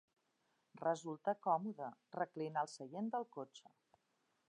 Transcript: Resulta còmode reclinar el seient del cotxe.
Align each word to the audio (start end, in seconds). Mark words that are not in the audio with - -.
Resulta 0.83 1.35
còmode 1.49 1.91
reclinar 2.19 2.67
el 2.67 2.73
seient 2.75 3.15
del 3.17 3.33
cotxe. 3.39 3.75